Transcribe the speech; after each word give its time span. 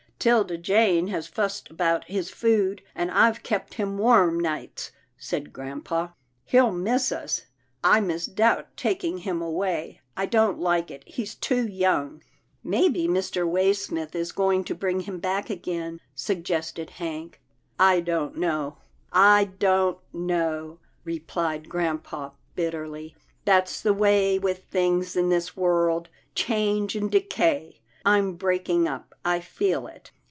"'Tilda 0.21 0.55
Jane 0.55 1.07
has 1.07 1.25
fussed 1.25 1.71
about 1.71 2.03
his 2.05 2.29
food, 2.29 2.83
and 2.93 3.09
I've 3.09 3.41
kept 3.41 3.73
him 3.73 3.97
warm 3.97 4.39
nights," 4.39 4.91
said 5.17 5.51
grampa." 5.51 6.13
He'll 6.45 6.71
miss 6.71 7.11
us— 7.11 7.45
I 7.93 8.01
misdoubt 8.01 8.67
taking 8.77 9.17
him 9.17 9.41
away. 9.41 9.99
I 10.15 10.27
don't 10.27 10.59
like 10.59 10.91
it— 10.91 11.03
he's 11.09 11.33
too 11.33 11.65
young."" 11.67 12.21
Maybe 12.63 13.07
Mr. 13.07 13.49
Waysmith 13.49 14.13
is 14.13 14.31
going 14.31 14.63
to 14.65 14.75
bring 14.75 14.99
him 14.99 15.17
back 15.17 15.49
again," 15.49 15.99
suggested 16.13 16.91
Hank." 16.91 17.41
I 17.79 17.99
don't 17.99 18.37
know— 18.37 18.77
I 19.35 19.45
don't 19.45 19.97
know," 20.13 20.77
replied 21.03 21.67
grampa 21.67 22.33
bitterly. 22.53 23.15
"That's 23.45 23.81
the 23.81 23.91
way 23.91 24.37
with 24.37 24.65
things 24.65 25.15
in 25.15 25.29
this 25.29 25.47
236 25.47 25.55
'TILDA 25.55 26.35
JANE'S 26.35 26.45
ORPHANS 26.45 26.47
world. 26.47 26.89
Change 26.93 26.95
and 26.95 27.11
decay— 27.11 27.77
I'm 28.03 28.33
breaking 28.33 28.87
up. 28.87 29.13
I 29.23 29.41
feel 29.41 29.85
it." 29.85 30.09